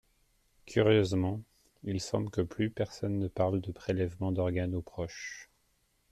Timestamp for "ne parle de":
3.19-3.71